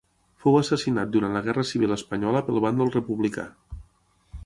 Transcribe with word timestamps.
Fou 0.45 0.55
assassinat 0.59 1.11
durant 1.17 1.37
la 1.37 1.43
Guerra 1.49 1.67
civil 1.73 1.95
espanyola 1.99 2.43
pel 2.49 2.61
bàndol 2.67 2.93
republicà. 2.99 3.49